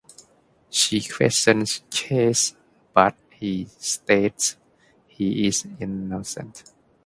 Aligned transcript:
She 0.71 1.03
questions 1.03 1.83
Chase 1.91 2.55
but 2.91 3.15
he 3.33 3.65
states 3.65 4.57
he 5.07 5.45
is 5.45 5.67
innocent. 5.79 6.63